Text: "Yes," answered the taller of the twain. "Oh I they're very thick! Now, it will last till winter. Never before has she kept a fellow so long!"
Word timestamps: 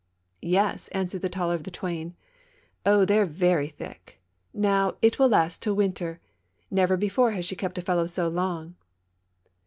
"Yes," 0.41 0.87
answered 0.87 1.21
the 1.21 1.29
taller 1.29 1.53
of 1.53 1.63
the 1.63 1.69
twain. 1.69 2.15
"Oh 2.87 3.03
I 3.03 3.05
they're 3.05 3.25
very 3.27 3.67
thick! 3.67 4.19
Now, 4.51 4.95
it 4.99 5.19
will 5.19 5.29
last 5.29 5.61
till 5.61 5.75
winter. 5.75 6.19
Never 6.71 6.97
before 6.97 7.33
has 7.33 7.45
she 7.45 7.55
kept 7.55 7.77
a 7.77 7.83
fellow 7.83 8.07
so 8.07 8.27
long!" 8.27 8.73